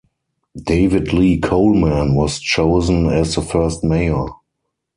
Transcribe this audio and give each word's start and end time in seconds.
David 0.57 1.13
Lee 1.13 1.39
Coleman 1.39 2.15
was 2.15 2.39
chosen 2.39 3.05
as 3.05 3.35
the 3.35 3.43
first 3.43 3.83
mayor. 3.83 4.25